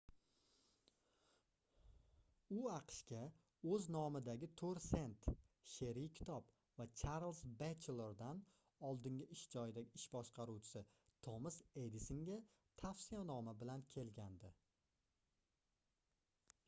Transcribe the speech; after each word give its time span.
u 2.59 2.61
aqshga 2.75 3.17
o'z 3.73 3.83
nomidagi 3.95 4.47
4 4.61 4.81
sent 4.85 5.27
she'riy 5.73 6.07
kitob 6.19 6.47
va 6.79 6.87
charlz 7.01 7.41
batchelordan 7.61 8.41
oldingi 8.91 9.27
ish 9.35 9.43
joyidagi 9.57 9.99
ish 10.01 10.05
boshqaruvchisi 10.15 10.83
tomas 11.29 11.59
edisonga 11.83 12.39
tavsiyanoma 12.83 13.53
bilan 13.61 13.85
kelgandi 13.95 14.49